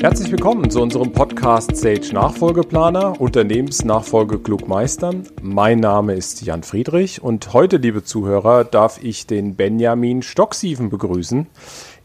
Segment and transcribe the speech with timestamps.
[0.00, 5.26] Herzlich willkommen zu unserem Podcast Sage Nachfolgeplaner, Unternehmensnachfolge klug meistern.
[5.42, 11.48] Mein Name ist Jan Friedrich und heute, liebe Zuhörer, darf ich den Benjamin Stocksieven begrüßen.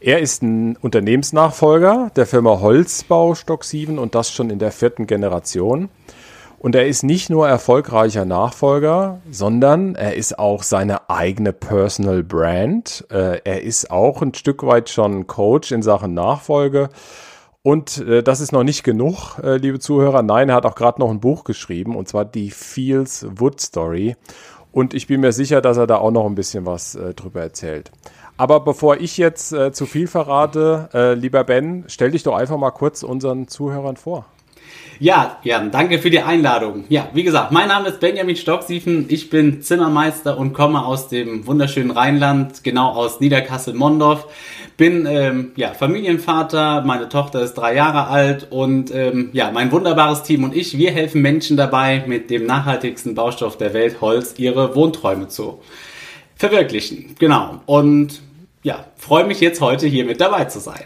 [0.00, 5.88] Er ist ein Unternehmensnachfolger der Firma Holzbau Stocksieven und das schon in der vierten Generation.
[6.58, 13.04] Und er ist nicht nur erfolgreicher Nachfolger, sondern er ist auch seine eigene Personal Brand.
[13.10, 16.88] Äh, er ist auch ein Stück weit schon Coach in Sachen Nachfolge.
[17.66, 20.22] Und äh, das ist noch nicht genug, äh, liebe Zuhörer.
[20.22, 24.16] Nein, er hat auch gerade noch ein Buch geschrieben, und zwar die Fields Wood Story.
[24.70, 27.40] Und ich bin mir sicher, dass er da auch noch ein bisschen was äh, drüber
[27.40, 27.90] erzählt.
[28.36, 32.58] Aber bevor ich jetzt äh, zu viel verrate, äh, lieber Ben, stell dich doch einfach
[32.58, 34.26] mal kurz unseren Zuhörern vor.
[35.00, 36.84] Ja, ja, danke für die Einladung.
[36.88, 39.06] Ja, wie gesagt, mein Name ist Benjamin Stocksiefen.
[39.08, 44.26] Ich bin Zimmermeister und komme aus dem wunderschönen Rheinland, genau aus Niederkassel-Mondorf.
[44.76, 50.22] Bin ähm, ja Familienvater, meine Tochter ist drei Jahre alt und ähm, ja, mein wunderbares
[50.22, 54.76] Team und ich, wir helfen Menschen dabei, mit dem nachhaltigsten Baustoff der Welt, Holz, ihre
[54.76, 55.60] Wohnträume zu
[56.36, 57.16] verwirklichen.
[57.18, 57.60] Genau.
[57.66, 58.20] Und
[58.64, 60.84] ja, freue mich jetzt heute hier mit dabei zu sein.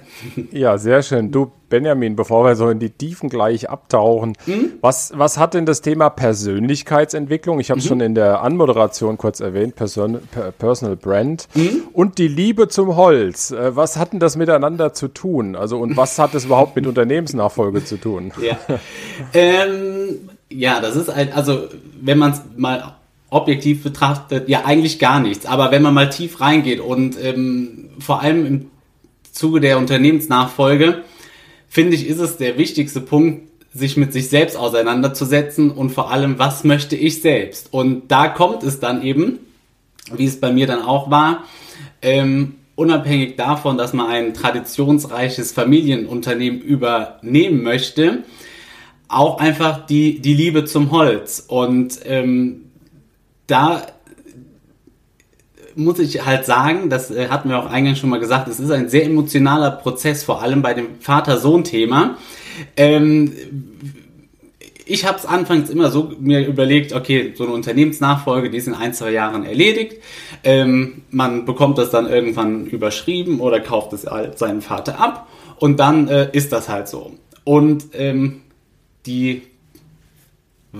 [0.50, 1.30] Ja, sehr schön.
[1.30, 4.72] Du, Benjamin, bevor wir so in die Tiefen gleich abtauchen, mhm.
[4.80, 7.60] was, was hat denn das Thema Persönlichkeitsentwicklung?
[7.60, 7.88] Ich habe es mhm.
[7.88, 10.18] schon in der Anmoderation kurz erwähnt, Person,
[10.58, 11.84] Personal Brand mhm.
[11.92, 13.52] und die Liebe zum Holz.
[13.52, 15.54] Äh, was hat denn das miteinander zu tun?
[15.54, 18.32] Also, und was hat es überhaupt mit Unternehmensnachfolge zu tun?
[18.42, 18.58] Ja,
[19.34, 21.68] ähm, ja das ist halt, also,
[22.00, 22.97] wenn man es mal
[23.30, 25.46] objektiv betrachtet ja eigentlich gar nichts.
[25.46, 28.70] Aber wenn man mal tief reingeht und ähm, vor allem im
[29.32, 31.04] Zuge der Unternehmensnachfolge,
[31.68, 36.38] finde ich, ist es der wichtigste Punkt, sich mit sich selbst auseinanderzusetzen und vor allem,
[36.38, 37.72] was möchte ich selbst?
[37.72, 39.40] Und da kommt es dann eben,
[40.12, 41.44] wie es bei mir dann auch war,
[42.00, 48.22] ähm, unabhängig davon, dass man ein traditionsreiches Familienunternehmen übernehmen möchte,
[49.08, 51.44] auch einfach die, die Liebe zum Holz.
[51.46, 52.67] Und ähm,
[53.48, 53.82] da
[55.74, 58.70] muss ich halt sagen, das äh, hatten wir auch eingangs schon mal gesagt, es ist
[58.70, 62.16] ein sehr emotionaler Prozess, vor allem bei dem Vater-Sohn-Thema.
[62.76, 63.32] Ähm,
[64.84, 68.74] ich habe es anfangs immer so mir überlegt, okay, so eine Unternehmensnachfolge, die ist in
[68.74, 70.02] ein, zwei Jahren erledigt.
[70.42, 75.78] Ähm, man bekommt das dann irgendwann überschrieben oder kauft es halt seinen Vater ab und
[75.78, 77.12] dann äh, ist das halt so.
[77.44, 78.40] Und ähm,
[79.06, 79.42] die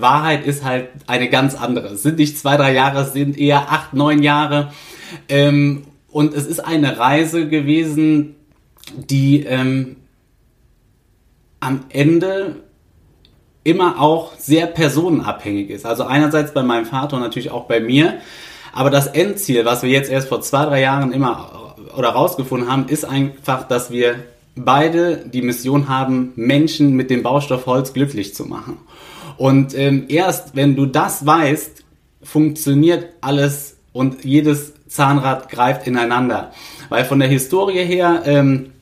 [0.01, 1.89] Wahrheit ist halt eine ganz andere.
[1.89, 4.73] Es sind nicht zwei, drei Jahre, es sind eher acht, neun Jahre.
[5.29, 8.37] Ähm, und es ist eine Reise gewesen,
[8.95, 9.97] die ähm,
[11.61, 12.57] am Ende
[13.65, 15.85] immer auch sehr personenabhängig ist.
[15.85, 18.15] Also einerseits bei meinem Vater und natürlich auch bei mir.
[18.73, 22.89] Aber das Endziel, was wir jetzt erst vor zwei, drei Jahren immer oder rausgefunden haben,
[22.89, 24.17] ist einfach, dass wir
[24.55, 28.79] beide die Mission haben, Menschen mit dem Baustoff Holz glücklich zu machen.
[29.39, 31.85] Und ähm, erst wenn du das weißt,
[32.23, 36.53] funktioniert alles und jedes Zahnrad greift ineinander.
[36.89, 38.73] Weil von der Historie her, ähm,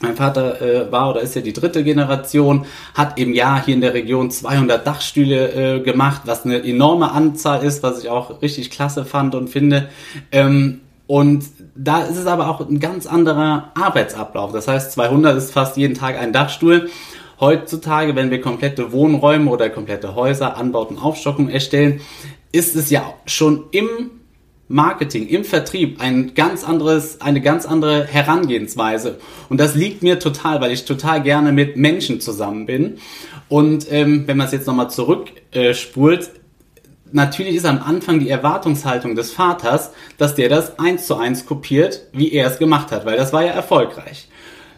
[0.00, 3.80] mein Vater äh, war oder ist ja die dritte Generation, hat im Jahr hier in
[3.80, 8.70] der Region 200 Dachstühle äh, gemacht, was eine enorme Anzahl ist, was ich auch richtig
[8.70, 9.88] klasse fand und finde.
[10.32, 11.44] Ähm, und
[11.76, 14.52] da ist es aber auch ein ganz anderer Arbeitsablauf.
[14.52, 16.90] Das heißt, 200 ist fast jeden Tag ein Dachstuhl.
[17.38, 22.00] Heutzutage, wenn wir komplette Wohnräume oder komplette Häuser, Anbauten, Aufstockung erstellen,
[22.52, 24.10] ist es ja schon im
[24.68, 29.18] Marketing, im Vertrieb ein ganz anderes, eine ganz andere Herangehensweise.
[29.48, 32.98] Und das liegt mir total, weil ich total gerne mit Menschen zusammen bin.
[33.48, 36.30] Und ähm, wenn man es jetzt nochmal zurückspult, äh,
[37.12, 42.02] natürlich ist am Anfang die Erwartungshaltung des Vaters, dass der das eins zu eins kopiert,
[42.12, 44.28] wie er es gemacht hat, weil das war ja erfolgreich.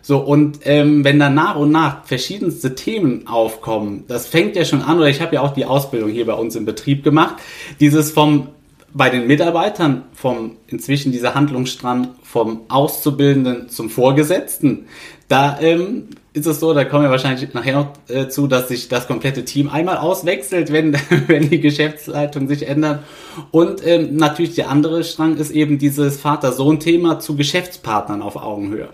[0.09, 4.81] So, und ähm, wenn dann nach und nach verschiedenste Themen aufkommen, das fängt ja schon
[4.81, 7.35] an, oder ich habe ja auch die Ausbildung hier bei uns im Betrieb gemacht,
[7.79, 8.49] dieses vom
[8.95, 14.87] bei den Mitarbeitern vom inzwischen dieser Handlungsstrang vom Auszubildenden zum Vorgesetzten.
[15.29, 18.89] Da ähm, ist es so, da kommen wir wahrscheinlich nachher noch äh, zu, dass sich
[18.89, 20.97] das komplette Team einmal auswechselt, wenn,
[21.27, 23.01] wenn die Geschäftsleitung sich ändert.
[23.51, 28.89] Und ähm, natürlich der andere Strang ist eben dieses Vater-Sohn-Thema zu Geschäftspartnern auf Augenhöhe.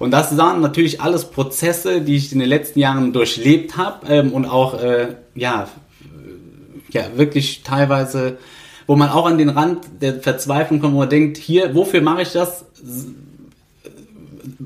[0.00, 4.32] Und das waren natürlich alles Prozesse, die ich in den letzten Jahren durchlebt habe ähm,
[4.32, 5.68] und auch äh, ja,
[6.90, 8.38] ja wirklich teilweise,
[8.86, 12.22] wo man auch an den Rand der Verzweiflung kommt, wo man denkt, hier, wofür mache
[12.22, 12.64] ich das?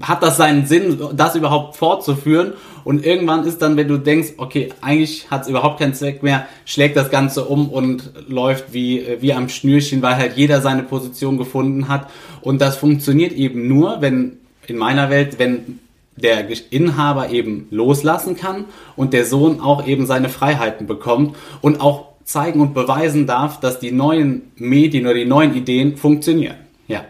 [0.00, 2.52] Hat das seinen Sinn, das überhaupt fortzuführen?
[2.84, 6.46] Und irgendwann ist dann, wenn du denkst, okay, eigentlich hat es überhaupt keinen Zweck mehr,
[6.64, 11.38] schlägt das Ganze um und läuft wie, wie am Schnürchen, weil halt jeder seine Position
[11.38, 12.08] gefunden hat.
[12.40, 14.38] Und das funktioniert eben nur, wenn
[14.68, 15.80] in meiner Welt, wenn
[16.16, 18.66] der Inhaber eben loslassen kann
[18.96, 23.80] und der Sohn auch eben seine Freiheiten bekommt und auch zeigen und beweisen darf, dass
[23.80, 26.56] die neuen Medien oder die neuen Ideen funktionieren.
[26.86, 27.04] Ja,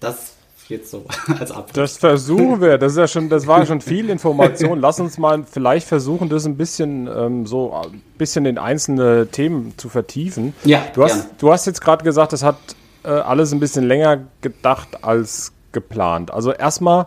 [0.00, 0.32] das
[0.68, 1.04] jetzt so
[1.38, 1.74] als Abschluss.
[1.74, 2.78] Das versuchen wir.
[2.78, 4.80] Das ist ja schon, das war schon viel Information.
[4.80, 9.74] Lass uns mal vielleicht versuchen, das ein bisschen ähm, so ein bisschen in einzelne Themen
[9.76, 10.54] zu vertiefen.
[10.64, 10.82] Ja.
[10.94, 12.56] Du hast, du hast jetzt gerade gesagt, das hat
[13.04, 16.32] äh, alles ein bisschen länger gedacht als geplant.
[16.32, 17.06] Also erstmal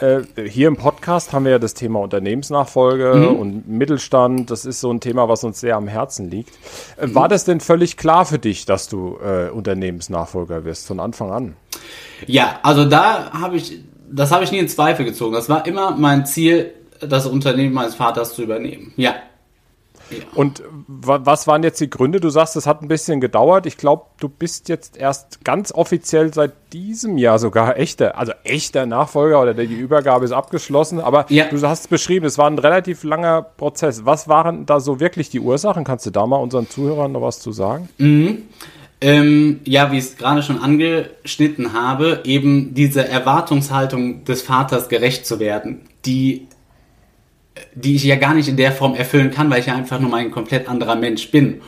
[0.00, 3.36] äh, hier im Podcast haben wir ja das Thema Unternehmensnachfolge mhm.
[3.36, 4.50] und Mittelstand.
[4.50, 6.50] Das ist so ein Thema, was uns sehr am Herzen liegt.
[6.96, 7.14] Äh, mhm.
[7.14, 11.56] War das denn völlig klar für dich, dass du äh, Unternehmensnachfolger wirst von Anfang an?
[12.26, 13.80] Ja, also da habe ich,
[14.10, 15.34] das habe ich nie in Zweifel gezogen.
[15.34, 18.92] Das war immer mein Ziel, das Unternehmen meines Vaters zu übernehmen.
[18.96, 19.14] Ja.
[20.34, 22.20] Und was waren jetzt die Gründe?
[22.20, 23.66] Du sagst, es hat ein bisschen gedauert.
[23.66, 28.86] Ich glaube, du bist jetzt erst ganz offiziell seit diesem Jahr sogar echter, also echter
[28.86, 31.00] Nachfolger oder die Übergabe ist abgeschlossen.
[31.00, 31.46] Aber ja.
[31.50, 34.04] du hast es beschrieben, es war ein relativ langer Prozess.
[34.04, 35.84] Was waren da so wirklich die Ursachen?
[35.84, 37.88] Kannst du da mal unseren Zuhörern noch was zu sagen?
[37.98, 38.42] Mhm.
[39.00, 45.24] Ähm, ja, wie ich es gerade schon angeschnitten habe, eben diese Erwartungshaltung des Vaters gerecht
[45.24, 46.47] zu werden, die
[47.74, 50.10] die ich ja gar nicht in der Form erfüllen kann, weil ich ja einfach nur
[50.10, 51.60] mal ein komplett anderer Mensch bin.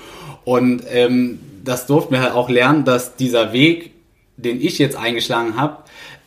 [0.44, 3.92] Und ähm, das durften wir halt auch lernen, dass dieser Weg,
[4.36, 5.78] den ich jetzt eingeschlagen habe,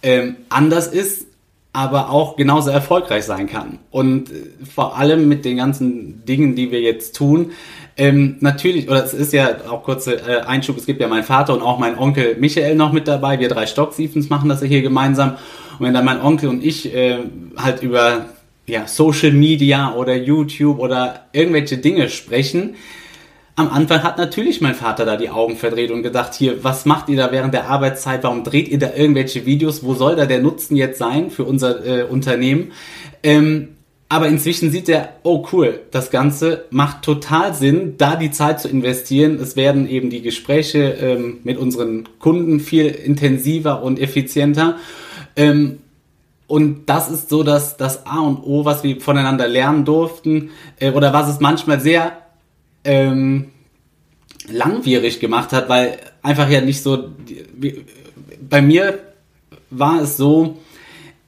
[0.03, 1.27] ähm, anders ist,
[1.75, 3.79] aber auch genauso erfolgreich sein kann.
[3.89, 4.33] Und äh,
[4.63, 7.51] vor allem mit den ganzen Dingen, die wir jetzt tun,
[7.97, 11.53] ähm, natürlich, oder es ist ja auch kurze äh, Einschub, es gibt ja meinen Vater
[11.53, 13.39] und auch meinen Onkel Michael noch mit dabei.
[13.39, 15.37] Wir drei Stocksiefens machen das ja hier gemeinsam.
[15.77, 17.17] Und wenn dann mein Onkel und ich äh,
[17.57, 18.25] halt über
[18.65, 22.75] ja, Social Media oder YouTube oder irgendwelche Dinge sprechen.
[23.55, 27.07] Am Anfang hat natürlich mein Vater da die Augen verdreht und gedacht, hier, was macht
[27.09, 28.23] ihr da während der Arbeitszeit?
[28.23, 29.83] Warum dreht ihr da irgendwelche Videos?
[29.83, 32.71] Wo soll da der Nutzen jetzt sein für unser äh, Unternehmen?
[33.21, 33.69] Ähm,
[34.09, 38.69] aber inzwischen sieht er, oh cool, das Ganze macht total Sinn, da die Zeit zu
[38.69, 39.39] investieren.
[39.39, 44.77] Es werden eben die Gespräche ähm, mit unseren Kunden viel intensiver und effizienter.
[45.35, 45.79] Ähm,
[46.47, 50.91] und das ist so das, das A und O, was wir voneinander lernen durften, äh,
[50.91, 52.17] oder was es manchmal sehr
[52.83, 53.51] ähm,
[54.49, 57.09] langwierig gemacht hat, weil einfach ja nicht so.
[57.55, 57.85] Wie,
[58.47, 58.99] bei mir
[59.69, 60.59] war es so,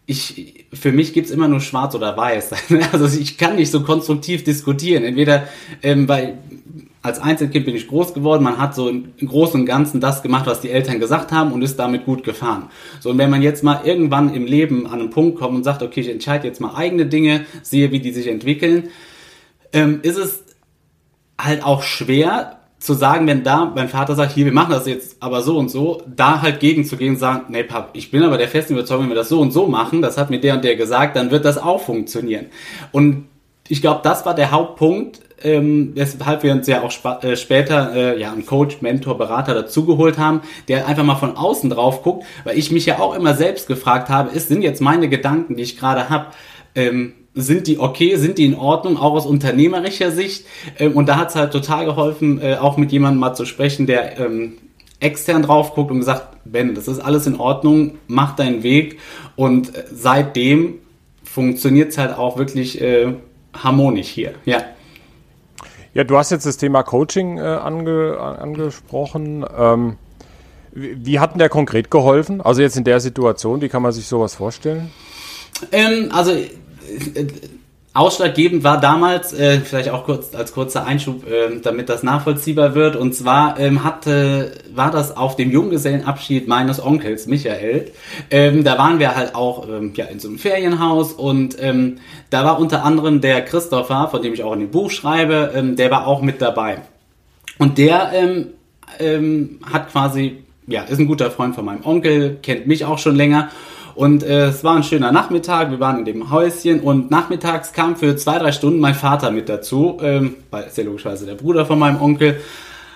[0.05, 2.51] ich, für mich gibt's immer nur schwarz oder weiß.
[2.91, 5.03] Also ich kann nicht so konstruktiv diskutieren.
[5.03, 5.47] Entweder
[5.81, 6.37] ähm, weil
[7.05, 10.47] als Einzelkind bin ich groß geworden, man hat so im Großen und Ganzen das gemacht,
[10.47, 12.69] was die Eltern gesagt haben und ist damit gut gefahren.
[12.99, 15.83] So, und wenn man jetzt mal irgendwann im Leben an einen Punkt kommt und sagt,
[15.83, 18.89] okay, ich entscheide jetzt mal eigene Dinge, sehe, wie die sich entwickeln,
[19.71, 20.43] ähm, ist es
[21.39, 25.17] halt auch schwer zu sagen, wenn da mein Vater sagt, hier, wir machen das jetzt
[25.21, 28.47] aber so und so, da halt gegenzugehen und sagen, nee, Pap, ich bin aber der
[28.47, 30.75] festen Überzeugung, wenn wir das so und so machen, das hat mir der und der
[30.75, 32.47] gesagt, dann wird das auch funktionieren.
[32.91, 33.25] Und
[33.67, 37.93] ich glaube, das war der Hauptpunkt, ähm, weshalb wir uns ja auch sp äh, später
[37.93, 42.25] äh, ja einen Coach, Mentor, Berater dazugeholt haben, der einfach mal von außen drauf guckt,
[42.43, 45.63] weil ich mich ja auch immer selbst gefragt habe, ist, sind jetzt meine Gedanken, die
[45.63, 46.27] ich gerade habe,
[46.73, 50.45] ähm, sind die okay, sind die in Ordnung, auch aus unternehmerischer Sicht?
[50.79, 53.87] Ähm, und da hat es halt total geholfen, äh, auch mit jemandem mal zu sprechen,
[53.87, 54.53] der ähm,
[54.99, 58.99] extern drauf guckt und gesagt, Ben, das ist alles in Ordnung, mach deinen Weg.
[59.35, 60.75] Und äh, seitdem
[61.23, 63.13] funktioniert es halt auch wirklich äh,
[63.63, 64.33] harmonisch hier.
[64.45, 64.63] Ja.
[65.93, 69.45] Ja, du hast jetzt das Thema Coaching äh, ange, angesprochen.
[69.57, 69.97] Ähm,
[70.73, 72.41] wie, hat denn der konkret geholfen?
[72.41, 74.91] Also jetzt in der Situation, wie kann man sich sowas vorstellen?
[75.71, 76.47] Ähm, also äh,
[77.95, 82.97] Ausschlaggebend war damals, äh, vielleicht auch kurz als kurzer Einschub, äh, damit das nachvollziehbar wird,
[82.97, 87.89] und zwar ähm, hatte, war das auf dem Junggesellenabschied meines Onkels Michael.
[88.29, 91.99] Ähm, da waren wir halt auch ähm, ja, in so einem Ferienhaus und ähm,
[92.31, 95.77] da war unter anderem der Christopher, von dem ich auch in dem Buch schreibe, ähm,
[95.77, 96.79] der war auch mit dabei.
[97.59, 98.47] Und der ähm,
[98.99, 103.15] ähm, hat quasi, ja, ist ein guter Freund von meinem Onkel, kennt mich auch schon
[103.15, 103.51] länger
[103.95, 107.95] und äh, es war ein schöner Nachmittag, wir waren in dem Häuschen und nachmittags kam
[107.95, 111.65] für zwei, drei Stunden mein Vater mit dazu, ähm, weil ist ja logischerweise der Bruder
[111.65, 112.41] von meinem Onkel,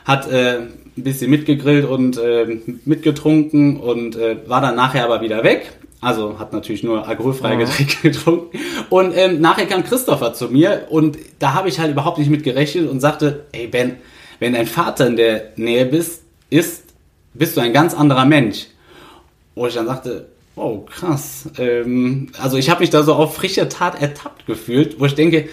[0.03, 5.43] hat äh, ein bisschen mitgegrillt und äh, mitgetrunken und äh, war dann nachher aber wieder
[5.43, 5.71] weg.
[6.01, 7.65] Also hat natürlich nur alkoholfreie ja.
[7.65, 8.57] Getränke getrunken.
[8.89, 12.43] Und ähm, nachher kam Christopher zu mir und da habe ich halt überhaupt nicht mit
[12.43, 13.97] gerechnet und sagte, ey Ben,
[14.39, 16.83] wenn dein Vater in der Nähe bist, ist,
[17.33, 18.67] bist du ein ganz anderer Mensch.
[19.55, 20.27] Wo ich dann sagte,
[20.59, 21.47] Oh, krass.
[21.57, 25.47] Ähm, also ich habe mich da so auf frischer Tat ertappt gefühlt, wo ich denke,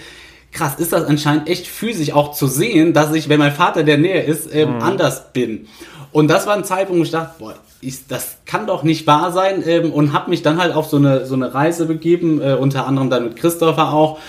[0.51, 3.97] krass, ist das anscheinend echt physisch auch zu sehen, dass ich, wenn mein Vater der
[3.97, 4.81] Nähe ist, ähm, mhm.
[4.81, 5.67] anders bin.
[6.11, 9.31] Und das war ein Zeitpunkt, wo ich dachte, boah, ich, das kann doch nicht wahr
[9.31, 12.55] sein ähm, und habe mich dann halt auf so eine, so eine Reise begeben, äh,
[12.55, 14.19] unter anderem dann mit Christopher auch.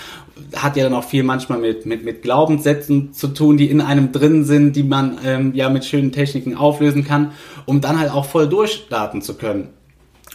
[0.55, 4.13] Hat ja dann auch viel manchmal mit, mit, mit Glaubenssätzen zu tun, die in einem
[4.13, 7.33] drin sind, die man ähm, ja mit schönen Techniken auflösen kann,
[7.65, 9.73] um dann halt auch voll durchstarten zu können.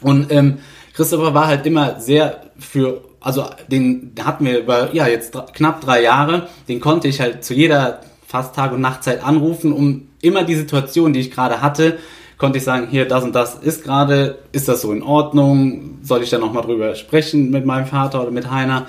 [0.00, 0.58] Und ähm,
[0.94, 6.02] Christopher war halt immer sehr für, also den hatten wir über, ja, jetzt knapp drei
[6.02, 10.56] Jahre, den konnte ich halt zu jeder fast Tag- und Nachtzeit anrufen, um immer die
[10.56, 11.98] Situation, die ich gerade hatte,
[12.38, 15.98] konnte ich sagen, hier, das und das ist gerade, ist das so in Ordnung?
[16.02, 18.86] Soll ich da nochmal drüber sprechen mit meinem Vater oder mit Heiner?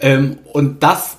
[0.00, 1.18] Ähm, und das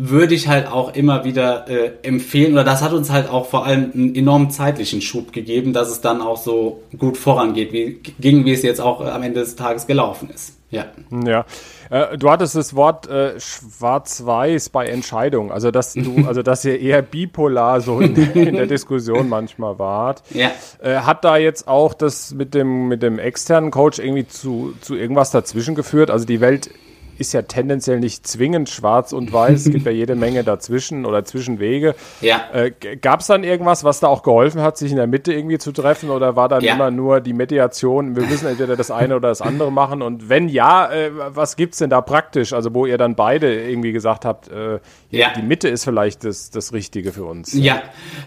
[0.00, 3.66] würde ich halt auch immer wieder äh, empfehlen, oder das hat uns halt auch vor
[3.66, 8.44] allem einen enormen zeitlichen Schub gegeben, dass es dann auch so gut vorangeht, wie ging,
[8.44, 10.54] wie es jetzt auch äh, am Ende des Tages gelaufen ist.
[10.70, 10.86] Ja.
[11.24, 11.46] Ja.
[11.90, 16.78] Äh, du hattest das Wort äh, schwarz-weiß bei Entscheidungen, also dass du, also dass ihr
[16.78, 20.22] eher bipolar so in, in der Diskussion manchmal wart.
[20.30, 20.52] Ja.
[20.80, 24.94] Äh, hat da jetzt auch das mit dem mit dem externen Coach irgendwie zu zu
[24.94, 26.10] irgendwas dazwischen geführt?
[26.10, 26.70] Also die Welt
[27.18, 29.66] ist ja tendenziell nicht zwingend schwarz und weiß.
[29.66, 31.94] Es gibt ja jede Menge dazwischen oder Zwischenwege.
[32.20, 32.42] Ja.
[32.52, 32.70] Äh,
[33.00, 35.72] Gab es dann irgendwas, was da auch geholfen hat, sich in der Mitte irgendwie zu
[35.72, 36.10] treffen?
[36.10, 36.74] Oder war dann ja.
[36.74, 40.02] immer nur die Mediation, wir müssen entweder das eine oder das andere machen?
[40.02, 42.52] Und wenn ja, äh, was gibt's denn da praktisch?
[42.52, 44.78] Also wo ihr dann beide irgendwie gesagt habt, äh,
[45.10, 45.32] ja.
[45.36, 47.52] die Mitte ist vielleicht das, das Richtige für uns.
[47.54, 47.82] Ja,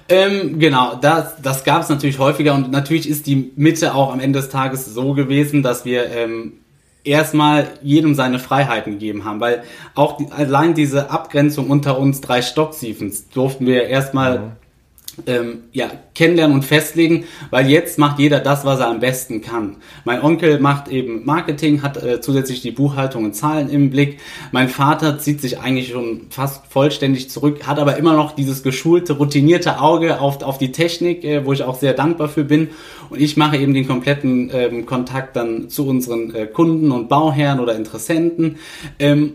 [0.09, 4.19] ähm, genau, das, das gab es natürlich häufiger und natürlich ist die Mitte auch am
[4.19, 6.53] Ende des Tages so gewesen, dass wir ähm,
[7.03, 9.63] erstmal jedem seine Freiheiten gegeben haben, weil
[9.95, 14.51] auch die, allein diese Abgrenzung unter uns drei Stocksiefens durften wir erstmal mhm
[15.27, 19.77] ähm, ja, kennenlernen und festlegen, weil jetzt macht jeder das, was er am besten kann.
[20.05, 24.19] Mein Onkel macht eben Marketing, hat äh, zusätzlich die Buchhaltung und Zahlen im Blick.
[24.51, 29.13] Mein Vater zieht sich eigentlich schon fast vollständig zurück, hat aber immer noch dieses geschulte,
[29.13, 32.69] routinierte Auge auf, auf die Technik, äh, wo ich auch sehr dankbar für bin.
[33.09, 37.59] Und ich mache eben den kompletten ähm, Kontakt dann zu unseren äh, Kunden und Bauherren
[37.59, 38.57] oder Interessenten.
[38.99, 39.33] Ähm,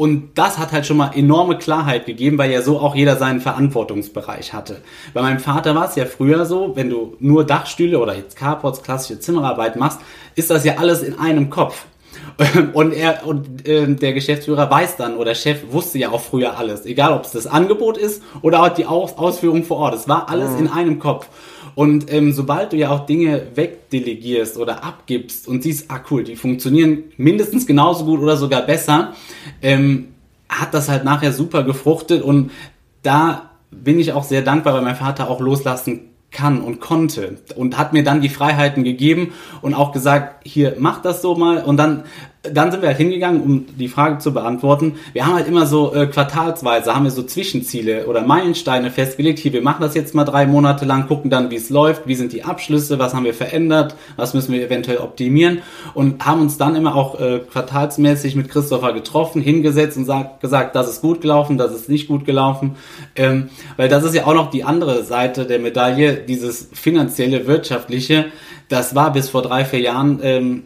[0.00, 3.42] und das hat halt schon mal enorme Klarheit gegeben, weil ja so auch jeder seinen
[3.42, 4.80] Verantwortungsbereich hatte.
[5.12, 8.82] Bei meinem Vater war es ja früher so, wenn du nur Dachstühle oder jetzt Carports,
[8.82, 10.00] klassische Zimmerarbeit machst,
[10.36, 11.84] ist das ja alles in einem Kopf.
[12.72, 16.86] Und er und äh, der Geschäftsführer weiß dann oder Chef wusste ja auch früher alles,
[16.86, 19.94] egal ob es das Angebot ist oder auch die Aus Ausführung vor Ort.
[19.94, 20.58] Es war alles mhm.
[20.58, 21.28] in einem Kopf.
[21.74, 26.36] Und ähm, sobald du ja auch Dinge wegdelegierst oder abgibst und siehst, ah cool, die
[26.36, 29.14] funktionieren mindestens genauso gut oder sogar besser,
[29.62, 30.08] ähm,
[30.48, 32.50] hat das halt nachher super gefruchtet und
[33.02, 37.76] da bin ich auch sehr dankbar, weil mein Vater auch loslassen kann und konnte und
[37.76, 41.76] hat mir dann die Freiheiten gegeben und auch gesagt, hier mach das so mal und
[41.76, 42.04] dann
[42.42, 44.94] dann sind wir halt hingegangen, um die Frage zu beantworten.
[45.12, 49.38] Wir haben halt immer so äh, quartalsweise, haben wir so Zwischenziele oder Meilensteine festgelegt.
[49.38, 52.14] Hier, wir machen das jetzt mal drei Monate lang, gucken dann, wie es läuft, wie
[52.14, 55.58] sind die Abschlüsse, was haben wir verändert, was müssen wir eventuell optimieren
[55.92, 60.74] und haben uns dann immer auch äh, quartalsmäßig mit Christopher getroffen, hingesetzt und sagt, gesagt,
[60.74, 62.76] das ist gut gelaufen, das ist nicht gut gelaufen.
[63.16, 68.26] Ähm, weil das ist ja auch noch die andere Seite der Medaille, dieses finanzielle, wirtschaftliche.
[68.70, 70.62] Das war bis vor drei, vier Jahren ähm,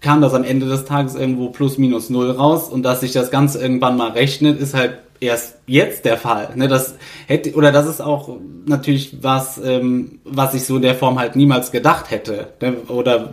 [0.00, 3.30] kam das am Ende des Tages irgendwo plus minus null raus und dass sich das
[3.30, 6.50] Ganze irgendwann mal rechnet, ist halt erst jetzt der Fall.
[6.54, 6.94] Ne, das
[7.26, 8.36] hätte oder das ist auch
[8.66, 13.32] natürlich was, ähm, was ich so in der Form halt niemals gedacht hätte ne, oder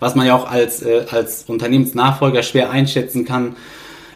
[0.00, 3.56] was man ja auch als äh, als Unternehmensnachfolger schwer einschätzen kann.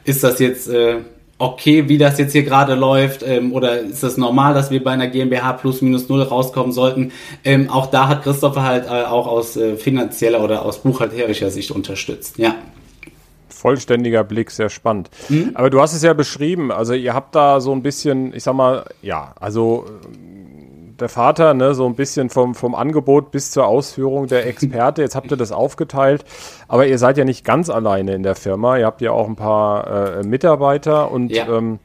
[0.04, 0.98] Ist das jetzt äh,
[1.42, 4.92] okay, wie das jetzt hier gerade läuft, ähm, oder ist das normal, dass wir bei
[4.92, 7.12] einer GmbH plus minus null rauskommen sollten?
[7.44, 11.72] Ähm, auch da hat Christopher halt äh, auch aus äh, finanzieller oder aus buchhalterischer Sicht
[11.72, 12.38] unterstützt.
[12.38, 12.54] Ja.
[13.48, 15.10] Vollständiger Blick, sehr spannend.
[15.28, 15.50] Mhm.
[15.54, 18.54] Aber du hast es ja beschrieben, also ihr habt da so ein bisschen, ich sag
[18.54, 19.86] mal, ja, also
[21.02, 25.02] der Vater, ne, so ein bisschen vom, vom Angebot bis zur Ausführung der Experte.
[25.02, 26.24] Jetzt habt ihr das aufgeteilt,
[26.68, 28.78] aber ihr seid ja nicht ganz alleine in der Firma.
[28.78, 31.46] Ihr habt ja auch ein paar äh, Mitarbeiter und ja.
[31.48, 31.78] ähm,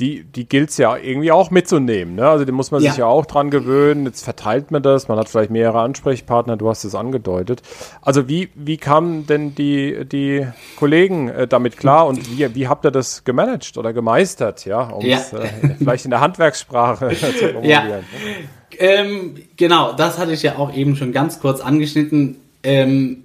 [0.00, 2.16] die, die gilt es ja irgendwie auch mitzunehmen.
[2.16, 2.28] Ne?
[2.28, 2.90] Also die muss man ja.
[2.90, 4.06] sich ja auch dran gewöhnen.
[4.06, 7.62] Jetzt verteilt man das, man hat vielleicht mehrere Ansprechpartner, du hast es angedeutet.
[8.02, 10.46] Also wie, wie kamen denn die, die
[10.76, 15.06] Kollegen äh, damit klar und wie, wie habt ihr das gemanagt oder gemeistert, ja, um
[15.06, 15.18] ja.
[15.18, 17.88] Äh, vielleicht in der Handwerkssprache zu formulieren?
[17.88, 18.00] Ja.
[18.78, 22.38] Ähm, genau, das hatte ich ja auch eben schon ganz kurz angeschnitten.
[22.64, 23.24] Ähm,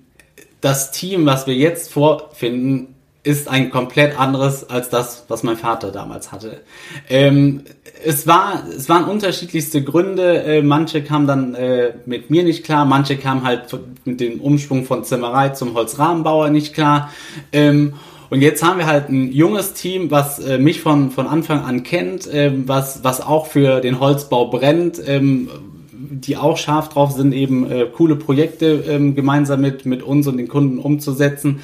[0.62, 5.92] das Team, was wir jetzt vorfinden, ist ein komplett anderes als das, was mein Vater
[5.92, 6.62] damals hatte.
[7.10, 7.64] Ähm,
[8.06, 10.44] es war, es waren unterschiedlichste Gründe.
[10.44, 13.64] Äh, manche kamen dann äh, mit mir nicht klar, manche kamen halt
[14.06, 17.10] mit dem Umschwung von Zimmerei zum Holzrahmenbauer nicht klar.
[17.52, 17.94] Ähm,
[18.30, 21.82] Und jetzt haben wir halt ein junges Team, was äh, mich von, von Anfang an
[21.82, 25.50] kennt, äh, was, was auch für den Holzbau brennt, ähm,
[25.92, 30.38] die auch scharf drauf sind, eben äh, coole Projekte ähm, gemeinsam mit, mit uns und
[30.38, 31.62] den Kunden umzusetzen.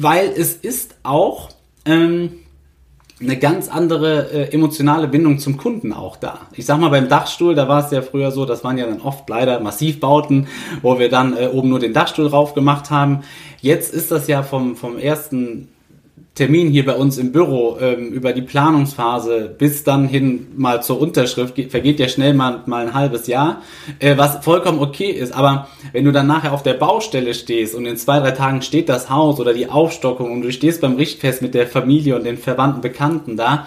[0.00, 1.48] Weil es ist auch
[1.84, 2.34] ähm,
[3.20, 6.42] eine ganz andere äh, emotionale Bindung zum Kunden auch da.
[6.52, 9.00] Ich sag mal, beim Dachstuhl, da war es ja früher so, das waren ja dann
[9.00, 10.46] oft leider Massivbauten,
[10.82, 13.22] wo wir dann äh, oben nur den Dachstuhl drauf gemacht haben.
[13.60, 15.66] Jetzt ist das ja vom, vom ersten
[16.38, 21.00] Termin hier bei uns im Büro ähm, über die Planungsphase bis dann hin mal zur
[21.00, 23.62] Unterschrift geht, vergeht ja schnell mal, mal ein halbes Jahr,
[23.98, 25.32] äh, was vollkommen okay ist.
[25.32, 28.88] Aber wenn du dann nachher auf der Baustelle stehst und in zwei, drei Tagen steht
[28.88, 32.38] das Haus oder die Aufstockung und du stehst beim Richtfest mit der Familie und den
[32.38, 33.66] verwandten Bekannten da,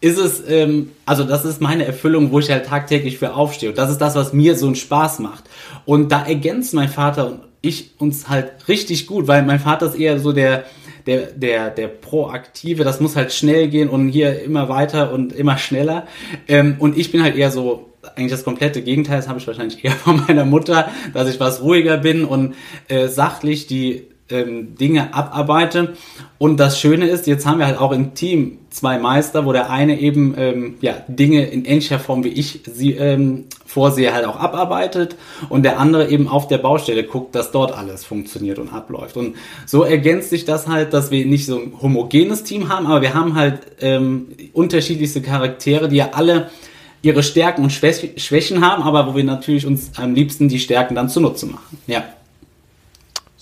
[0.00, 3.70] ist es, ähm, also das ist meine Erfüllung, wo ich halt tagtäglich für aufstehe.
[3.70, 5.42] Und das ist das, was mir so einen Spaß macht.
[5.84, 9.98] Und da ergänzt mein Vater und ich uns halt richtig gut, weil mein Vater ist
[9.98, 10.64] eher so der,
[11.06, 15.58] der, der, der Proaktive, das muss halt schnell gehen und hier immer weiter und immer
[15.58, 16.06] schneller.
[16.48, 19.84] Ähm, und ich bin halt eher so, eigentlich das komplette Gegenteil, das habe ich wahrscheinlich
[19.84, 22.54] eher von meiner Mutter, dass ich was ruhiger bin und
[22.88, 25.94] äh, sachlich die ähm, Dinge abarbeite.
[26.38, 29.70] Und das Schöne ist, jetzt haben wir halt auch im Team zwei Meister, wo der
[29.70, 34.36] eine eben ähm, ja, Dinge in ähnlicher Form wie ich sie ähm, vorsehe, halt auch
[34.36, 35.16] abarbeitet
[35.48, 39.16] und der andere eben auf der Baustelle guckt, dass dort alles funktioniert und abläuft.
[39.16, 43.02] Und so ergänzt sich das halt, dass wir nicht so ein homogenes Team haben, aber
[43.02, 46.50] wir haben halt ähm, unterschiedlichste Charaktere, die ja alle
[47.02, 51.10] ihre Stärken und Schwächen haben, aber wo wir natürlich uns am liebsten die Stärken dann
[51.10, 51.78] zunutze machen.
[51.86, 52.02] Ja.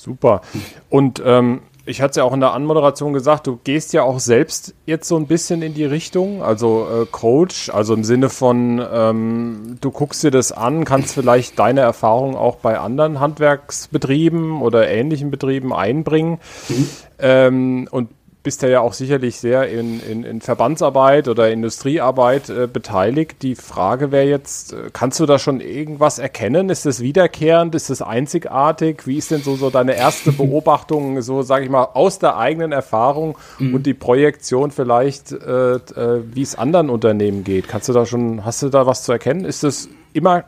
[0.02, 0.40] Super.
[0.88, 4.18] Und ähm, ich hatte es ja auch in der Anmoderation gesagt, du gehst ja auch
[4.18, 8.84] selbst jetzt so ein bisschen in die Richtung, also äh, Coach, also im Sinne von,
[8.92, 14.88] ähm, du guckst dir das an, kannst vielleicht deine Erfahrungen auch bei anderen Handwerksbetrieben oder
[14.88, 16.38] ähnlichen Betrieben einbringen.
[16.68, 16.88] Mhm.
[17.18, 18.10] Ähm, und
[18.42, 23.42] bist ja auch sicherlich sehr in, in, in Verbandsarbeit oder Industriearbeit äh, beteiligt.
[23.42, 26.68] Die Frage wäre jetzt, äh, kannst du da schon irgendwas erkennen?
[26.68, 27.74] Ist das wiederkehrend?
[27.74, 29.06] Ist das einzigartig?
[29.06, 32.72] Wie ist denn so, so deine erste Beobachtung, so sage ich mal, aus der eigenen
[32.72, 33.74] Erfahrung mhm.
[33.74, 37.68] und die Projektion vielleicht, äh, äh, wie es anderen Unternehmen geht?
[37.68, 39.44] Kannst du da schon, hast du da was zu erkennen?
[39.44, 40.44] Ist das immer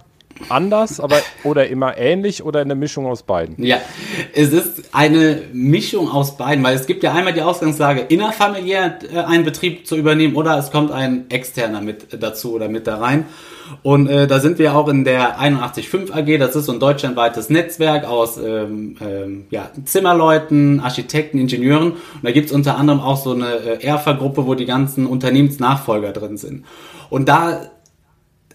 [0.48, 3.62] anders, aber oder immer ähnlich oder eine Mischung aus beiden?
[3.64, 3.78] Ja,
[4.34, 9.18] es ist eine Mischung aus beiden, weil es gibt ja einmal die Ausgangslage, innerfamiliär äh,
[9.20, 13.26] einen Betrieb zu übernehmen oder es kommt ein externer mit dazu oder mit da rein.
[13.82, 17.48] Und äh, da sind wir auch in der 815 AG, das ist so ein deutschlandweites
[17.48, 21.92] Netzwerk aus ähm, ähm, ja, Zimmerleuten, Architekten, Ingenieuren.
[21.92, 26.36] Und da gibt's unter anderem auch so eine äh, ERFA-Gruppe, wo die ganzen Unternehmensnachfolger drin
[26.36, 26.64] sind.
[27.08, 27.70] Und da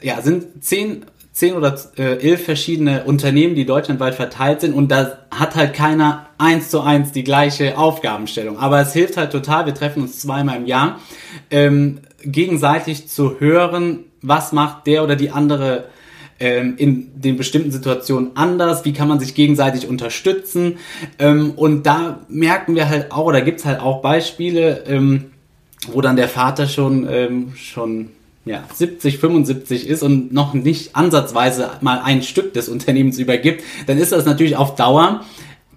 [0.01, 1.05] ja, sind zehn
[1.39, 6.27] zehn oder äh, elf verschiedene Unternehmen, die deutschlandweit verteilt sind und da hat halt keiner
[6.37, 8.59] eins zu eins die gleiche Aufgabenstellung.
[8.59, 10.99] Aber es hilft halt total, wir treffen uns zweimal im Jahr,
[11.49, 15.85] ähm, gegenseitig zu hören, was macht der oder die andere
[16.41, 20.77] ähm, in den bestimmten Situationen anders, wie kann man sich gegenseitig unterstützen.
[21.19, 25.31] Ähm, und da merken wir halt auch, oder gibt's halt auch Beispiele, ähm,
[25.87, 28.09] wo dann der Vater schon, ähm, schon
[28.49, 33.99] ja, 70, 75 ist und noch nicht ansatzweise mal ein Stück des Unternehmens übergibt, dann
[33.99, 35.23] ist das natürlich auf Dauer,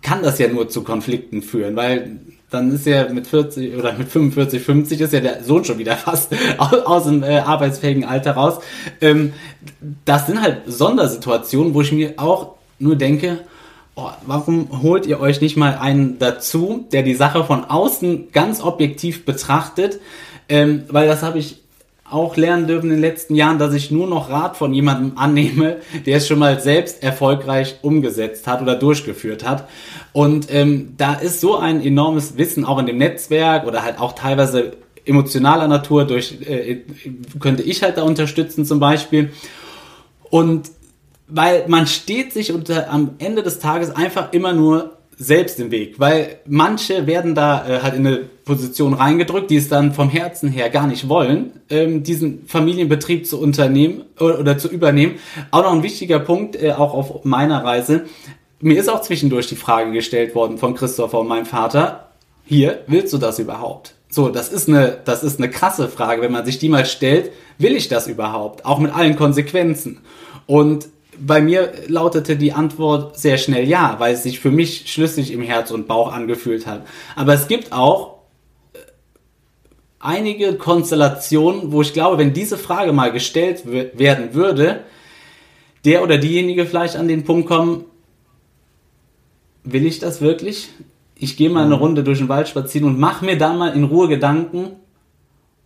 [0.00, 4.08] kann das ja nur zu Konflikten führen, weil dann ist ja mit 40 oder mit
[4.08, 8.32] 45, 50 ist ja der Sohn schon wieder fast aus, aus dem äh, arbeitsfähigen Alter
[8.32, 8.60] raus.
[9.02, 9.34] Ähm,
[10.06, 13.40] das sind halt Sondersituationen, wo ich mir auch nur denke,
[13.96, 18.62] oh, warum holt ihr euch nicht mal einen dazu, der die Sache von außen ganz
[18.62, 20.00] objektiv betrachtet?
[20.48, 21.61] Ähm, weil das habe ich
[22.12, 25.78] auch lernen dürfen in den letzten Jahren, dass ich nur noch Rat von jemandem annehme,
[26.06, 29.68] der es schon mal selbst erfolgreich umgesetzt hat oder durchgeführt hat.
[30.12, 34.12] Und ähm, da ist so ein enormes Wissen auch in dem Netzwerk oder halt auch
[34.12, 36.82] teilweise emotionaler Natur durch äh,
[37.40, 39.32] könnte ich halt da unterstützen zum Beispiel.
[40.30, 40.70] Und
[41.28, 46.00] weil man steht sich unter am Ende des Tages einfach immer nur selbst im Weg,
[46.00, 50.48] weil manche werden da äh, halt in eine Position reingedrückt, die es dann vom Herzen
[50.50, 55.16] her gar nicht wollen, ähm, diesen Familienbetrieb zu unternehmen oder, oder, zu übernehmen.
[55.50, 58.06] Auch noch ein wichtiger Punkt, äh, auch auf meiner Reise.
[58.60, 62.08] Mir ist auch zwischendurch die Frage gestellt worden von Christopher und meinem Vater,
[62.44, 63.94] hier, willst du das überhaupt?
[64.08, 67.30] So, das ist eine, das ist eine krasse Frage, wenn man sich die mal stellt,
[67.58, 68.66] will ich das überhaupt?
[68.66, 70.00] Auch mit allen Konsequenzen.
[70.46, 75.32] Und bei mir lautete die Antwort sehr schnell ja, weil es sich für mich schlüssig
[75.32, 76.86] im Herz und Bauch angefühlt hat.
[77.16, 78.18] Aber es gibt auch
[78.72, 78.78] äh,
[80.00, 84.84] einige Konstellationen, wo ich glaube, wenn diese Frage mal gestellt werden würde,
[85.84, 87.84] der oder diejenige vielleicht an den Punkt kommen,
[89.64, 90.70] will ich das wirklich?
[91.22, 93.84] ich gehe mal eine Runde durch den Wald spazieren und mache mir da mal in
[93.84, 94.72] Ruhe Gedanken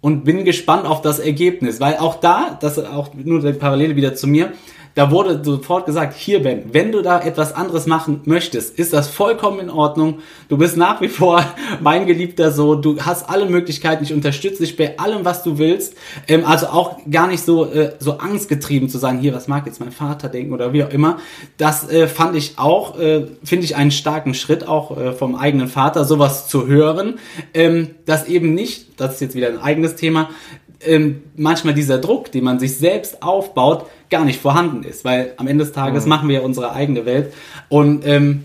[0.03, 3.97] und bin gespannt auf das Ergebnis, weil auch da, das ist auch nur die Parallele
[3.97, 4.53] wieder zu mir,
[4.97, 9.09] da wurde sofort gesagt, hier Ben, wenn du da etwas anderes machen möchtest, ist das
[9.09, 10.21] vollkommen in Ordnung.
[10.49, 11.45] Du bist nach wie vor
[11.83, 12.81] mein geliebter Sohn.
[12.81, 14.03] Du hast alle Möglichkeiten.
[14.05, 15.97] Ich unterstütze dich bei allem, was du willst.
[16.29, 19.81] Ähm, also auch gar nicht so, äh, so angstgetrieben zu sagen, hier, was mag jetzt
[19.81, 21.19] mein Vater denken oder wie auch immer.
[21.59, 25.69] Das äh, fand ich auch, äh, finde ich einen starken Schritt auch äh, vom eigenen
[25.69, 27.19] Vater, sowas zu hören.
[27.53, 30.31] Ähm, dass eben nicht, das ist jetzt wieder ein eigenes Thema,
[30.81, 35.47] ähm, manchmal dieser Druck, den man sich selbst aufbaut, gar nicht vorhanden ist, weil am
[35.47, 36.11] Ende des Tages mhm.
[36.11, 37.33] machen wir ja unsere eigene Welt
[37.69, 38.45] und ähm,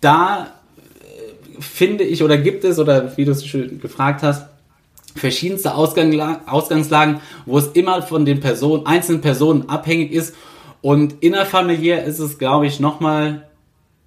[0.00, 4.46] da äh, finde ich oder gibt es oder wie du es schön gefragt hast,
[5.14, 10.34] verschiedenste Ausgangslagen, wo es immer von den Personen, einzelnen Personen abhängig ist
[10.80, 13.48] und innerfamiliär ist es, glaube ich, nochmal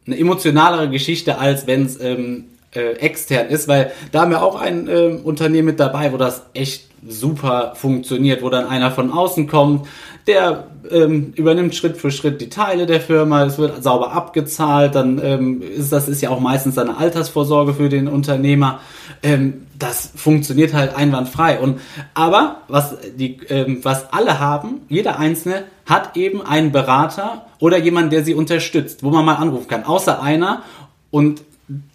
[0.08, 4.60] eine emotionalere Geschichte, als wenn es ähm, äh, extern ist, weil da haben wir auch
[4.60, 9.48] ein äh, Unternehmen mit dabei, wo das echt super funktioniert, wo dann einer von außen
[9.48, 9.88] kommt,
[10.28, 15.20] der ähm, übernimmt Schritt für Schritt die Teile der Firma, es wird sauber abgezahlt, dann
[15.24, 18.80] ähm, ist das ist ja auch meistens eine Altersvorsorge für den Unternehmer.
[19.24, 21.60] Ähm, das funktioniert halt einwandfrei.
[21.60, 21.82] Und
[22.14, 28.14] aber was die ähm, was alle haben, jeder einzelne hat eben einen Berater oder jemand,
[28.14, 30.62] der sie unterstützt, wo man mal anrufen kann, außer einer
[31.10, 31.42] und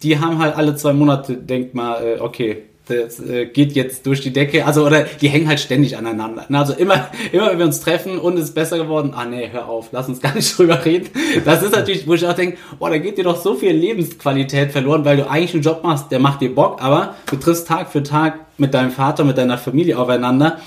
[0.03, 4.21] die haben halt alle zwei Monate, denkt mal, äh, okay, das äh, geht jetzt durch
[4.21, 6.45] die Decke, also oder die hängen halt ständig aneinander.
[6.51, 9.67] Also immer, immer wenn wir uns treffen und es ist besser geworden, ah nee, hör
[9.67, 11.09] auf, lass uns gar nicht drüber reden.
[11.43, 14.71] Das ist natürlich, wo ich auch denke, boah, da geht dir doch so viel Lebensqualität
[14.71, 17.91] verloren, weil du eigentlich einen Job machst, der macht dir Bock, aber du triffst Tag
[17.91, 20.59] für Tag mit deinem Vater, mit deiner Familie aufeinander.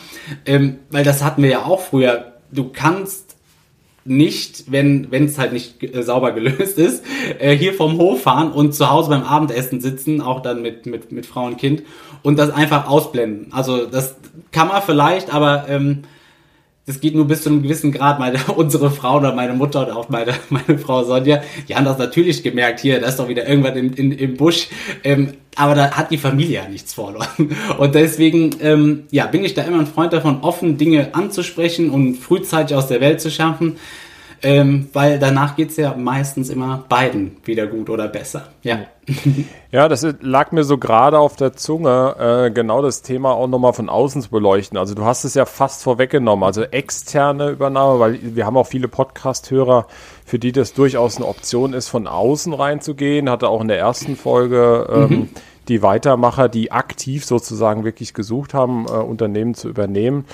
[0.47, 2.33] Ähm, weil das hatten wir ja auch früher.
[2.53, 3.30] Du kannst
[4.11, 7.05] nicht, wenn wenn es halt nicht äh, sauber gelöst ist,
[7.39, 11.13] äh, hier vom Hof fahren und zu Hause beim Abendessen sitzen, auch dann mit mit
[11.13, 11.85] mit Frau und Kind
[12.23, 13.53] und das einfach ausblenden.
[13.53, 14.17] Also das
[14.51, 16.03] kann man vielleicht, aber ähm,
[16.91, 18.19] das geht nur bis zu einem gewissen Grad.
[18.19, 21.99] Meine, unsere Frau oder meine Mutter oder auch meine, meine Frau Sonja, die haben das
[21.99, 22.81] natürlich gemerkt.
[22.81, 24.69] Hier, da ist doch wieder irgendwas im, in, im Busch.
[25.05, 27.29] Ähm, aber da hat die Familie ja nichts verloren.
[27.79, 32.17] Und deswegen, ähm, ja, bin ich da immer ein Freund davon, offen Dinge anzusprechen und
[32.17, 33.77] frühzeitig aus der Welt zu schaffen.
[34.43, 38.49] Ähm, weil danach geht's ja meistens immer beiden wieder gut oder besser.
[38.63, 38.81] Ja.
[39.73, 43.73] Ja, das lag mir so gerade auf der Zunge, äh, genau das Thema auch nochmal
[43.73, 44.77] von außen zu beleuchten.
[44.77, 48.89] Also du hast es ja fast vorweggenommen, also externe Übernahme, weil wir haben auch viele
[48.89, 49.87] Podcast-Hörer,
[50.25, 53.31] für die das durchaus eine Option ist, von außen reinzugehen.
[53.31, 55.29] Hatte auch in der ersten Folge ähm, mhm.
[55.69, 60.25] die Weitermacher, die aktiv sozusagen wirklich gesucht haben, äh, Unternehmen zu übernehmen.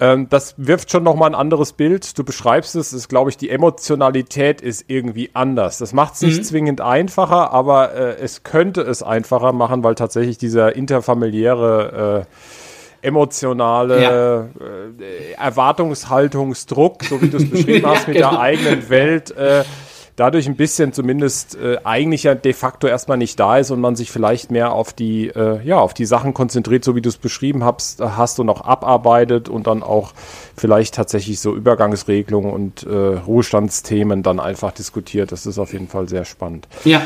[0.00, 2.18] Ähm, das wirft schon nochmal ein anderes Bild.
[2.18, 5.76] Du beschreibst es, ist, glaube ich, die Emotionalität ist irgendwie anders.
[5.76, 6.44] Das macht es nicht mhm.
[6.44, 14.02] zwingend einfacher, aber äh, es könnte es einfacher machen, weil tatsächlich dieser interfamiliäre äh, emotionale
[14.02, 14.40] ja.
[14.40, 18.30] äh, Erwartungshaltungsdruck, so wie du es beschrieben hast, ja, mit genau.
[18.30, 19.64] der eigenen Welt, äh,
[20.20, 23.96] dadurch ein bisschen zumindest äh, eigentlich ja de facto erstmal nicht da ist und man
[23.96, 27.16] sich vielleicht mehr auf die, äh, ja, auf die Sachen konzentriert, so wie du es
[27.16, 30.12] beschrieben hast, hast du noch abarbeitet und dann auch
[30.54, 35.32] vielleicht tatsächlich so Übergangsregelungen und äh, Ruhestandsthemen dann einfach diskutiert.
[35.32, 36.68] Das ist auf jeden Fall sehr spannend.
[36.84, 37.00] Ja.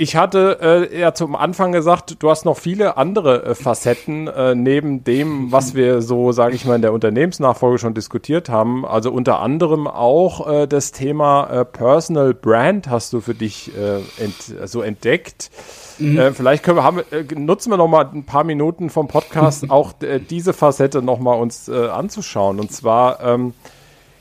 [0.00, 4.54] Ich hatte äh, ja zum Anfang gesagt, du hast noch viele andere äh, Facetten äh,
[4.54, 8.86] neben dem, was wir so, sage ich mal, in der Unternehmensnachfolge schon diskutiert haben.
[8.86, 13.96] Also unter anderem auch äh, das Thema äh, Personal Brand hast du für dich äh,
[14.22, 15.50] ent so entdeckt.
[15.98, 16.16] Mhm.
[16.16, 19.68] Äh, vielleicht können wir, haben, äh, nutzen wir noch mal ein paar Minuten vom Podcast
[19.70, 22.60] auch äh, diese Facette noch mal uns äh, anzuschauen.
[22.60, 23.52] Und zwar ähm,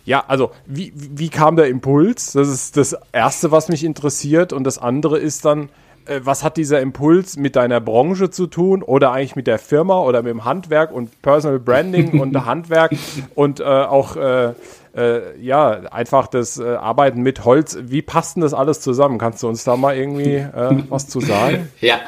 [0.07, 2.31] ja, also wie, wie kam der Impuls?
[2.31, 4.53] Das ist das Erste, was mich interessiert.
[4.53, 5.67] Und das andere ist dann,
[6.05, 9.99] äh, was hat dieser Impuls mit deiner Branche zu tun oder eigentlich mit der Firma
[9.99, 12.95] oder mit dem Handwerk und Personal Branding und Handwerk
[13.35, 14.53] und äh, auch äh,
[14.95, 17.77] äh, ja, einfach das äh, Arbeiten mit Holz.
[17.81, 19.17] Wie passt denn das alles zusammen?
[19.17, 21.67] Kannst du uns da mal irgendwie äh, was zu sagen?
[21.81, 21.99] Ja,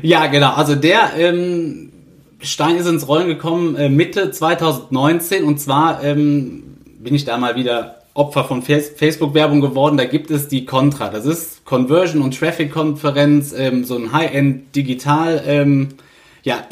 [0.00, 0.52] ja, genau.
[0.52, 1.90] Also der ähm,
[2.38, 6.71] Stein ist ins Rollen gekommen Mitte 2019 und zwar ähm,
[7.02, 9.96] bin ich da mal wieder Opfer von Facebook-Werbung geworden.
[9.96, 11.08] Da gibt es die Contra.
[11.08, 15.88] Das ist Conversion- und Traffic-Konferenz, ähm, so ein High-End-Digital ähm,
[16.42, 16.66] ja,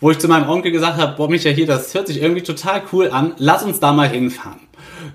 [0.00, 2.82] wo ich zu meinem Onkel gesagt habe, boah, Micha, hier, das hört sich irgendwie total
[2.92, 3.34] cool an.
[3.38, 4.60] Lass uns da mal hinfahren.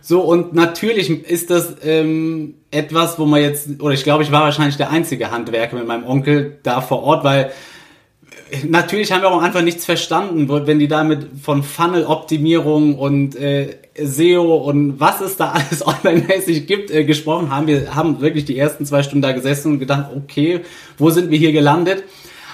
[0.02, 4.42] So, und natürlich ist das ähm, etwas, wo man jetzt, oder ich glaube, ich war
[4.42, 7.52] wahrscheinlich der einzige Handwerker mit meinem Onkel da vor Ort, weil
[8.68, 14.56] natürlich haben wir auch einfach nichts verstanden, wenn die damit von Funnel-Optimierung und äh, SEO
[14.56, 17.68] und was es da alles online-mäßig gibt, äh, gesprochen haben.
[17.68, 20.62] Wir haben wirklich die ersten zwei Stunden da gesessen und gedacht, okay,
[20.98, 22.04] wo sind wir hier gelandet?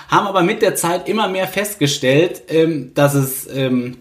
[0.07, 3.97] Haben aber mit der Zeit immer mehr festgestellt, ähm, dass es ähm,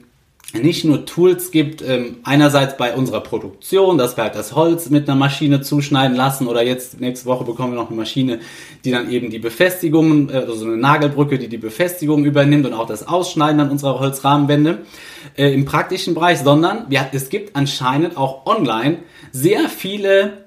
[0.52, 5.08] nicht nur Tools gibt, ähm, einerseits bei unserer Produktion, dass wir halt das Holz mit
[5.08, 8.40] einer Maschine zuschneiden lassen oder jetzt nächste Woche bekommen wir noch eine Maschine,
[8.84, 12.86] die dann eben die Befestigungen, äh, also eine Nagelbrücke, die die Befestigung übernimmt und auch
[12.86, 14.78] das Ausschneiden an unserer Holzrahmenwände
[15.36, 18.98] äh, im praktischen Bereich, sondern ja, es gibt anscheinend auch online
[19.32, 20.44] sehr viele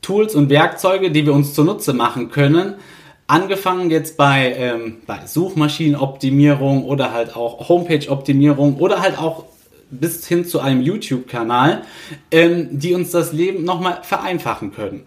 [0.00, 2.74] Tools und Werkzeuge, die wir uns zunutze machen können,
[3.32, 9.46] Angefangen jetzt bei, ähm, bei Suchmaschinenoptimierung oder halt auch Homepage-Optimierung oder halt auch
[9.90, 11.80] bis hin zu einem YouTube-Kanal,
[12.30, 15.04] ähm, die uns das Leben nochmal vereinfachen können.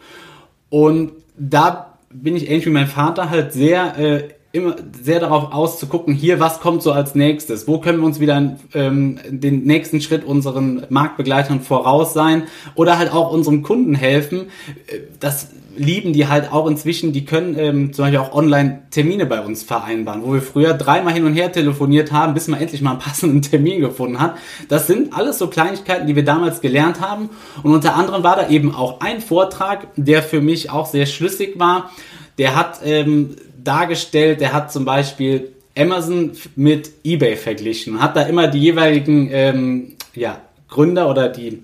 [0.71, 6.13] Und da bin ich ähnlich wie mein Vater halt sehr äh, immer sehr darauf auszugucken,
[6.13, 7.67] hier, was kommt so als nächstes?
[7.67, 12.43] Wo können wir uns wieder ähm, den nächsten Schritt unseren Marktbegleitern voraus sein
[12.75, 14.47] oder halt auch unserem Kunden helfen?
[14.87, 19.25] Äh, das lieben die halt auch inzwischen, die können ähm, zum Beispiel auch online Termine
[19.25, 22.81] bei uns vereinbaren, wo wir früher dreimal hin und her telefoniert haben, bis man endlich
[22.81, 24.35] mal einen passenden Termin gefunden hat.
[24.69, 27.29] Das sind alles so Kleinigkeiten, die wir damals gelernt haben.
[27.63, 31.59] Und unter anderem war da eben auch ein Vortrag, der für mich auch sehr schlüssig
[31.59, 31.91] war.
[32.37, 38.47] Der hat ähm, dargestellt, der hat zum Beispiel Amazon mit eBay verglichen hat da immer
[38.47, 41.63] die jeweiligen ähm, ja, Gründer oder die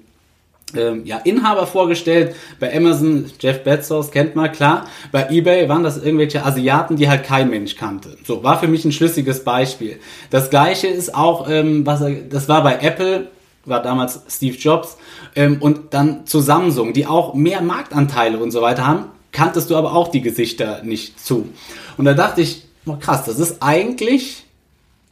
[0.75, 2.35] ähm, ja, Inhaber vorgestellt.
[2.59, 4.87] Bei Amazon, Jeff Bezos kennt man, klar.
[5.11, 8.17] Bei eBay waren das irgendwelche Asiaten, die halt kein Mensch kannte.
[8.25, 9.99] So, war für mich ein schlüssiges Beispiel.
[10.29, 13.27] Das gleiche ist auch, ähm, was er, das war bei Apple,
[13.65, 14.97] war damals Steve Jobs,
[15.35, 19.75] ähm, und dann zu Samsung, die auch mehr Marktanteile und so weiter haben, kanntest du
[19.75, 21.49] aber auch die Gesichter nicht zu.
[21.97, 24.45] Und da dachte ich, oh krass, das ist eigentlich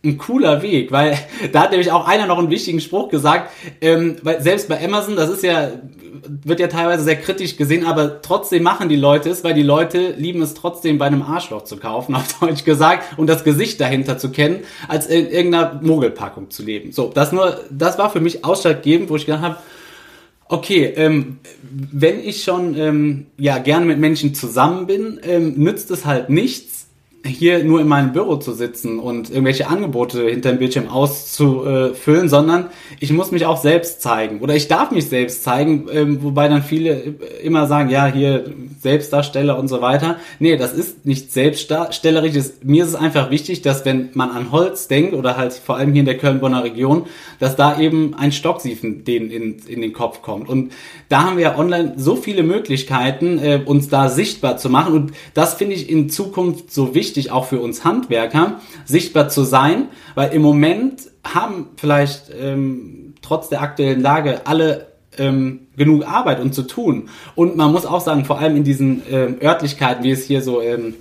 [0.04, 1.18] ein cooler Weg, weil
[1.52, 3.52] da hat nämlich auch einer noch einen wichtigen Spruch gesagt,
[3.82, 5.72] ähm, weil selbst bei Amazon, das ist ja,
[6.44, 10.14] wird ja teilweise sehr kritisch gesehen, aber trotzdem machen die Leute es, weil die Leute
[10.18, 14.18] lieben es trotzdem bei einem Arschloch zu kaufen, auf Deutsch gesagt, und das Gesicht dahinter
[14.18, 16.92] zu kennen, als in irgendeiner Mogelpackung zu leben.
[16.92, 19.58] So, das nur, das war für mich ausschlaggebend, wo ich gedacht habe,
[20.52, 26.06] Okay, ähm, wenn ich schon ähm, ja gerne mit Menschen zusammen bin, ähm, nützt es
[26.08, 26.79] halt nichts,
[27.26, 32.68] hier nur in meinem Büro zu sitzen und irgendwelche Angebote hinter dem Bildschirm auszufüllen, sondern
[33.00, 36.64] ich muss mich auch selbst zeigen oder ich darf mich selbst zeigen, ähm, wobei dann
[36.64, 38.46] viele immer sagen, ja, hier
[38.82, 40.18] Selbstdarsteller und so weiter.
[40.40, 42.34] Nee, das ist nicht selbstdarstellerisch.
[42.64, 45.92] Mir ist es einfach wichtig, dass wenn man an Holz denkt oder halt vor allem
[45.92, 47.06] hier in der Köln-Bonner Region,
[47.40, 50.48] dass da eben ein Stocksiefen denen in, in den Kopf kommt.
[50.48, 50.72] Und
[51.10, 55.12] da haben wir ja online so viele Möglichkeiten, äh, uns da sichtbar zu machen und
[55.34, 59.88] das finde ich in Zukunft so wichtig, wichtig, auch für uns Handwerker, sichtbar zu sein,
[60.14, 66.54] weil im Moment haben vielleicht ähm, trotz der aktuellen Lage alle ähm, genug Arbeit und
[66.54, 67.10] zu tun.
[67.34, 70.62] Und man muss auch sagen, vor allem in diesen ähm, Örtlichkeiten, wie es hier so
[70.62, 70.94] ähm,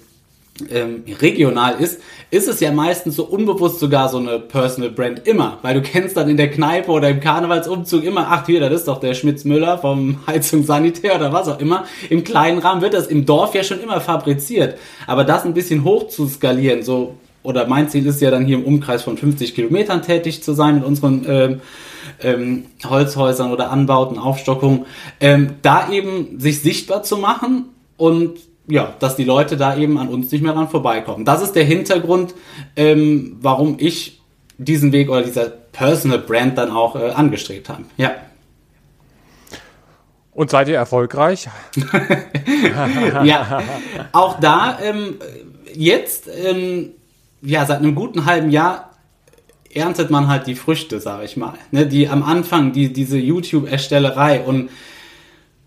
[0.71, 5.59] ähm, regional ist, ist es ja meistens so unbewusst sogar so eine Personal Brand immer,
[5.63, 8.89] weil du kennst dann in der Kneipe oder im Karnevalsumzug immer, ach hier, das ist
[8.89, 11.85] doch der Schmitz Müller vom Heizung Sanitär oder was auch immer.
[12.11, 15.85] Im kleinen Rahmen wird das im Dorf ja schon immer fabriziert, aber das ein bisschen
[15.85, 19.55] hoch zu skalieren, so oder mein Ziel ist ja dann hier im Umkreis von 50
[19.55, 21.61] Kilometern tätig zu sein mit unseren ähm,
[22.21, 24.87] ähm, Holzhäusern oder Anbauten, Aufstockungen,
[25.21, 27.67] ähm, da eben sich sichtbar zu machen
[27.97, 28.39] und
[28.69, 31.25] ja, dass die Leute da eben an uns nicht mehr dran vorbeikommen.
[31.25, 32.35] Das ist der Hintergrund,
[32.77, 34.21] ähm, warum ich
[34.59, 37.85] diesen Weg oder dieser Personal Brand dann auch äh, angestrebt habe.
[37.97, 38.13] Ja.
[40.33, 41.49] Und seid ihr erfolgreich?
[43.25, 43.61] ja,
[44.13, 45.17] auch da ähm,
[45.75, 46.91] jetzt, ähm,
[47.43, 48.91] ja, seit einem guten halben Jahr
[49.73, 51.55] erntet man halt die Früchte, sage ich mal.
[51.71, 54.71] Ne, die am Anfang, die, diese YouTube-Erstellerei und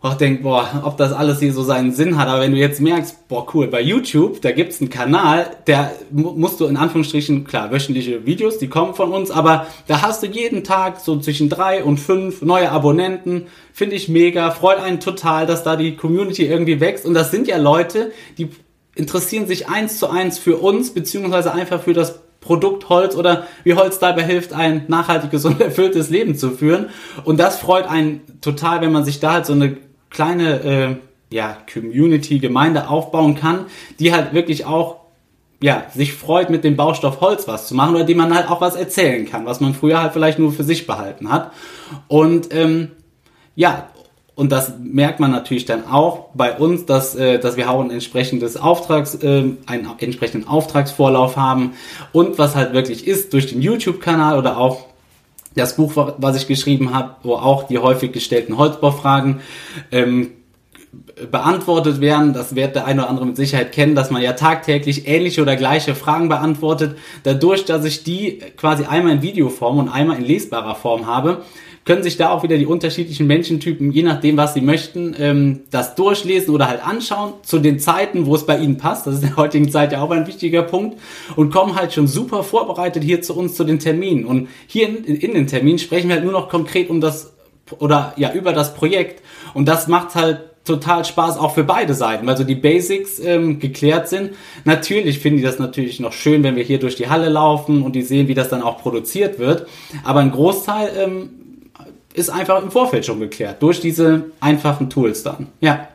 [0.02, 2.28] auch denkt, boah, ob das alles hier so seinen Sinn hat.
[2.28, 6.60] Aber wenn du jetzt merkst, boah, cool, bei YouTube, da gibt's einen Kanal, der musst
[6.60, 10.64] du in Anführungsstrichen, klar, wöchentliche Videos, die kommen von uns, aber da hast du jeden
[10.64, 13.46] Tag so zwischen drei und fünf neue Abonnenten.
[13.74, 17.06] Finde ich mega, freut einen total, dass da die Community irgendwie wächst.
[17.06, 18.50] Und das sind ja Leute, die
[18.96, 23.76] interessieren sich eins zu eins für uns, beziehungsweise einfach für das Produkt Holz oder wie
[23.76, 26.90] Holz dabei hilft, ein nachhaltiges und erfülltes Leben zu führen.
[27.24, 29.78] Und das freut einen total, wenn man sich da halt so eine
[30.12, 31.00] kleine
[31.32, 33.66] äh, ja, Community, Gemeinde aufbauen kann,
[34.00, 34.98] die halt wirklich auch
[35.64, 38.62] ja, sich freut, mit dem Baustoff Holz was zu machen oder die man halt auch
[38.62, 41.52] was erzählen kann, was man früher halt vielleicht nur für sich behalten hat.
[42.08, 42.92] Und ähm,
[43.56, 43.88] ja,
[44.34, 47.92] und das merkt man natürlich dann auch bei uns, dass, äh, dass wir auch ein
[47.92, 51.74] entsprechendes Auftrags, äh, einen entsprechenden Auftragsvorlauf haben.
[52.12, 54.88] Und was halt wirklich ist, durch den YouTube-Kanal oder auch
[55.56, 59.42] das Buch, was ich geschrieben habe, wo auch die häufig gestellten Holzbaufragen
[59.92, 60.32] ähm,
[61.30, 62.34] beantwortet werden.
[62.34, 65.56] Das wird der eine oder andere mit Sicherheit kennen, dass man ja tagtäglich ähnliche oder
[65.56, 66.98] gleiche Fragen beantwortet.
[67.24, 71.44] Dadurch, dass ich die quasi einmal in Videoform und einmal in lesbarer Form habe,
[71.86, 75.96] können sich da auch wieder die unterschiedlichen Menschentypen, je nachdem, was sie möchten, ähm, das
[75.96, 79.08] durchlesen oder halt anschauen zu den Zeiten, wo es bei ihnen passt.
[79.08, 81.00] Das ist in der heutigen Zeit ja auch ein wichtiger Punkt
[81.36, 84.26] und kommen halt schon super vorbereitet hier zu uns zu den Terminen.
[84.26, 87.34] Und hier in, in den Terminen sprechen wir halt nur noch konkret um das
[87.80, 92.28] oder ja über das Projekt und das macht halt total Spaß auch für beide Seiten,
[92.28, 94.32] weil so die Basics ähm, geklärt sind.
[94.64, 97.96] Natürlich finde ich das natürlich noch schön, wenn wir hier durch die Halle laufen und
[97.96, 99.68] die sehen, wie das dann auch produziert wird.
[100.04, 101.30] Aber ein Großteil ähm,
[102.14, 105.48] ist einfach im Vorfeld schon geklärt, durch diese einfachen Tools dann.
[105.60, 105.88] Ja.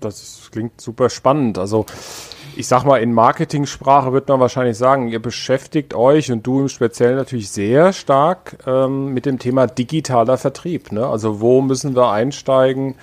[0.00, 1.58] Das klingt super spannend.
[1.58, 1.86] Also
[2.56, 6.68] ich sag mal, in Marketingsprache wird man wahrscheinlich sagen, ihr beschäftigt euch und du im
[6.68, 10.92] Speziellen natürlich sehr stark ähm, mit dem Thema digitaler Vertrieb.
[10.92, 11.06] Ne?
[11.06, 12.96] Also wo müssen wir einsteigen?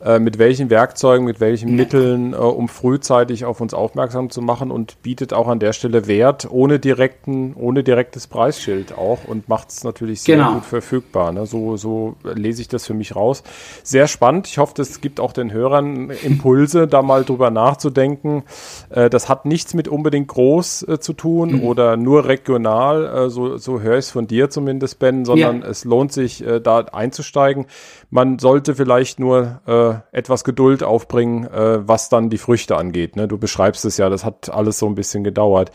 [0.00, 4.70] Äh, mit welchen Werkzeugen, mit welchen Mitteln, äh, um frühzeitig auf uns aufmerksam zu machen
[4.70, 9.70] und bietet auch an der Stelle Wert ohne direkten, ohne direktes Preisschild auch und macht
[9.70, 10.54] es natürlich sehr genau.
[10.54, 11.32] gut verfügbar.
[11.32, 11.46] Ne?
[11.46, 13.42] So, so lese ich das für mich raus.
[13.82, 14.46] Sehr spannend.
[14.46, 18.44] Ich hoffe, das gibt auch den Hörern Impulse, da mal drüber nachzudenken.
[18.90, 21.62] Äh, das hat nichts mit unbedingt groß äh, zu tun mhm.
[21.64, 25.66] oder nur regional, äh, so, so höre ich es von dir zumindest, Ben, sondern ja.
[25.66, 27.66] es lohnt sich, da einzusteigen.
[28.10, 33.16] Man sollte vielleicht nur äh, etwas Geduld aufbringen, äh, was dann die Früchte angeht.
[33.16, 33.28] Ne?
[33.28, 35.70] Du beschreibst es ja, das hat alles so ein bisschen gedauert.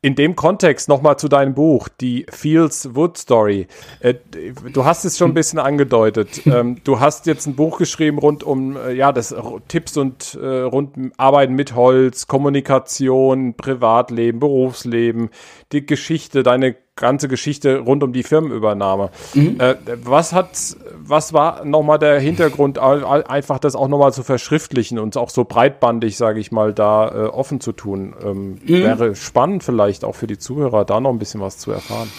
[0.00, 3.66] In dem Kontext nochmal zu deinem Buch, die Fields Wood Story.
[4.00, 4.14] Äh,
[4.72, 6.42] du hast es schon ein bisschen angedeutet.
[6.54, 9.34] Ähm, du hast jetzt ein Buch geschrieben rund um äh, ja das
[9.66, 15.30] Tipps und äh, rund um Arbeiten mit Holz, Kommunikation, Privatleben, Berufsleben,
[15.72, 19.10] die Geschichte, deine ganze Geschichte rund um die Firmenübernahme.
[19.34, 19.56] Mhm.
[19.58, 20.50] Äh, was hat,
[20.96, 26.16] was war nochmal der Hintergrund, einfach das auch nochmal zu verschriftlichen und auch so breitbandig,
[26.16, 28.14] sage ich mal, da äh, offen zu tun?
[28.24, 28.84] Ähm, mhm.
[28.84, 32.10] Wäre spannend vielleicht auch für die Zuhörer, da noch ein bisschen was zu erfahren.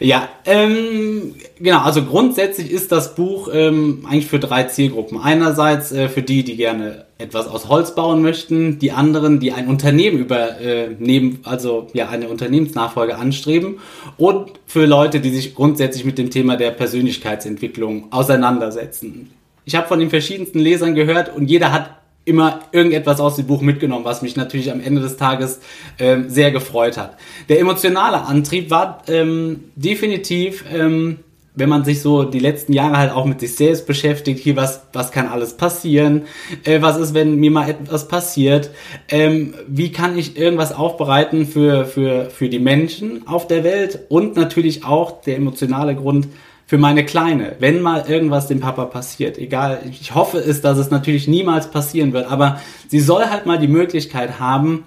[0.00, 5.20] Ja, ähm, genau, also grundsätzlich ist das Buch ähm, eigentlich für drei Zielgruppen.
[5.20, 9.68] Einerseits äh, für die, die gerne etwas aus Holz bauen möchten, die anderen, die ein
[9.68, 13.78] Unternehmen übernehmen, äh, also ja eine Unternehmensnachfolge anstreben
[14.18, 19.30] und für Leute, die sich grundsätzlich mit dem Thema der Persönlichkeitsentwicklung auseinandersetzen.
[19.64, 23.62] Ich habe von den verschiedensten Lesern gehört und jeder hat immer irgendetwas aus dem Buch
[23.62, 25.60] mitgenommen, was mich natürlich am Ende des Tages
[25.98, 27.16] ähm, sehr gefreut hat.
[27.48, 31.20] Der emotionale Antrieb war ähm, definitiv ähm,
[31.56, 34.82] wenn man sich so die letzten Jahre halt auch mit sich selbst beschäftigt, hier was,
[34.92, 36.22] was kann alles passieren,
[36.64, 38.70] äh, was ist, wenn mir mal etwas passiert,
[39.08, 44.00] ähm, wie kann ich irgendwas aufbereiten für, für, für die Menschen auf der Welt?
[44.10, 46.28] Und natürlich auch der emotionale Grund
[46.66, 50.90] für meine Kleine, wenn mal irgendwas dem Papa passiert, egal, ich hoffe es, dass es
[50.90, 54.84] natürlich niemals passieren wird, aber sie soll halt mal die Möglichkeit haben,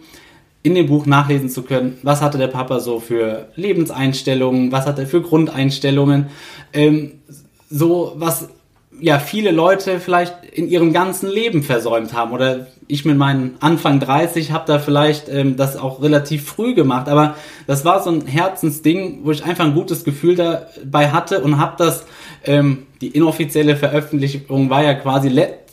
[0.62, 5.00] in dem Buch nachlesen zu können, was hatte der Papa so für Lebenseinstellungen, was hat
[5.00, 6.28] er für Grundeinstellungen,
[6.74, 7.14] ähm,
[7.70, 8.50] so was
[9.00, 12.34] ja viele Leute vielleicht in ihrem ganzen Leben versäumt haben.
[12.34, 17.08] Oder ich mit meinen Anfang 30 habe da vielleicht ähm, das auch relativ früh gemacht,
[17.08, 17.36] aber
[17.68, 21.76] das war so ein Herzensding, wo ich einfach ein gutes Gefühl dabei hatte und habe
[21.78, 22.06] das
[22.44, 25.30] ähm, die inoffizielle Veröffentlichung war ja quasi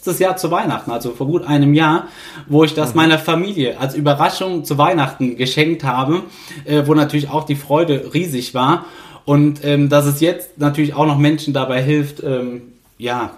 [0.07, 2.07] letztes Jahr zu Weihnachten, also vor gut einem Jahr,
[2.49, 2.97] wo ich das mhm.
[2.97, 6.23] meiner Familie als Überraschung zu Weihnachten geschenkt habe,
[6.65, 8.85] äh, wo natürlich auch die Freude riesig war.
[9.25, 12.63] Und ähm, dass es jetzt natürlich auch noch Menschen dabei hilft, ähm,
[12.99, 13.33] ja,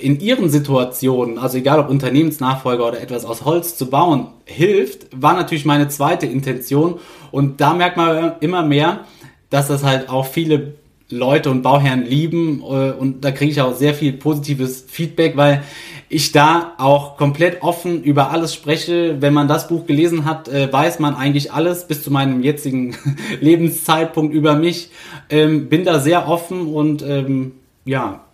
[0.00, 5.34] in ihren Situationen, also egal ob Unternehmensnachfolger oder etwas aus Holz zu bauen, hilft, war
[5.34, 6.98] natürlich meine zweite Intention.
[7.30, 9.04] Und da merkt man immer mehr,
[9.50, 10.74] dass das halt auch viele
[11.08, 15.62] Leute und Bauherren lieben äh, und da kriege ich auch sehr viel positives Feedback, weil
[16.08, 19.16] ich da auch komplett offen über alles spreche.
[19.20, 22.96] Wenn man das Buch gelesen hat, äh, weiß man eigentlich alles bis zu meinem jetzigen
[23.40, 24.90] Lebenszeitpunkt über mich.
[25.30, 27.52] Ähm, bin da sehr offen und ähm,
[27.84, 28.24] ja,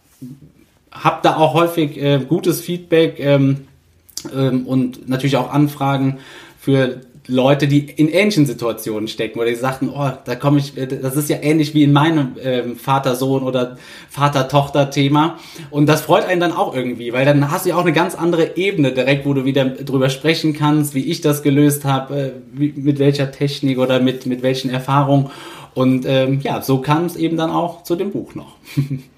[0.91, 3.67] habe da auch häufig äh, gutes Feedback ähm,
[4.67, 6.19] und natürlich auch Anfragen
[6.61, 7.01] für
[7.33, 11.17] Leute, die in ähnlichen Situationen stecken, oder die sagten, oh, da komme ich, äh, das
[11.17, 13.77] ist ja ähnlich wie in meinem ähm, Vater-Sohn oder
[14.11, 15.39] Vater-Tochter-Thema.
[15.71, 18.15] Und das freut einen dann auch irgendwie, weil dann hast du ja auch eine ganz
[18.15, 22.73] andere Ebene direkt, wo du wieder drüber sprechen kannst, wie ich das gelöst habe, äh,
[22.77, 25.31] mit welcher Technik oder mit, mit welchen Erfahrungen.
[25.75, 28.57] Und ähm, ja, so kam es eben dann auch zu dem Buch noch.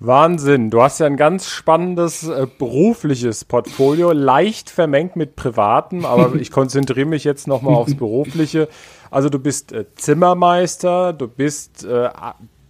[0.00, 0.70] Wahnsinn.
[0.70, 6.50] Du hast ja ein ganz spannendes äh, berufliches Portfolio, leicht vermengt mit privatem, aber ich
[6.50, 8.68] konzentriere mich jetzt nochmal aufs berufliche.
[9.10, 12.08] Also du bist äh, Zimmermeister, du bist äh,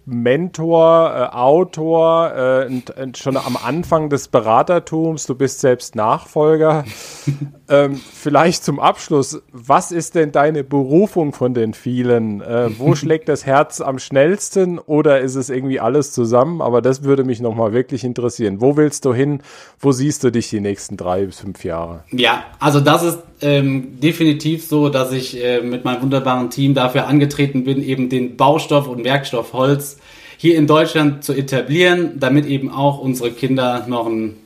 [0.05, 6.85] Mentor, äh, Autor, äh, und, und schon am Anfang des Beratertums, du bist selbst Nachfolger.
[7.69, 12.41] ähm, vielleicht zum Abschluss, was ist denn deine Berufung von den vielen?
[12.41, 16.61] Äh, wo schlägt das Herz am schnellsten oder ist es irgendwie alles zusammen?
[16.61, 18.59] Aber das würde mich nochmal wirklich interessieren.
[18.59, 19.41] Wo willst du hin?
[19.79, 22.03] Wo siehst du dich die nächsten drei bis fünf Jahre?
[22.11, 27.07] Ja, also das ist ähm, definitiv so, dass ich äh, mit meinem wunderbaren Team dafür
[27.07, 29.97] angetreten bin, eben den Baustoff und Werkstoff Holz
[30.41, 34.37] hier in Deutschland zu etablieren, damit eben auch unsere Kinder noch einen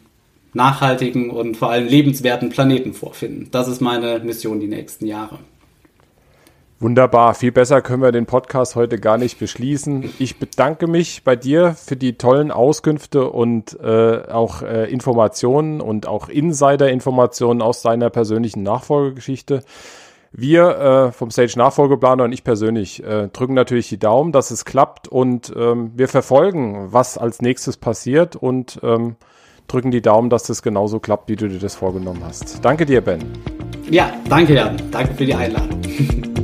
[0.51, 3.47] nachhaltigen und vor allem lebenswerten Planeten vorfinden.
[3.51, 5.39] Das ist meine Mission die nächsten Jahre.
[6.81, 10.13] Wunderbar, viel besser können wir den Podcast heute gar nicht beschließen.
[10.19, 16.07] Ich bedanke mich bei dir für die tollen Auskünfte und äh, auch äh, Informationen und
[16.07, 19.63] auch Insider-Informationen aus deiner persönlichen Nachfolgegeschichte.
[20.37, 20.77] Wir
[21.07, 25.07] äh, vom Stage Nachfolgeplaner und ich persönlich äh, drücken natürlich die Daumen, dass es klappt
[25.07, 29.15] und ähm, wir verfolgen, was als nächstes passiert und ähm,
[29.67, 32.63] drücken die Daumen, dass das genauso klappt, wie du dir das vorgenommen hast.
[32.65, 33.19] Danke dir, Ben.
[33.89, 34.75] Ja, danke, Jan.
[34.91, 35.81] Danke für die Einladung.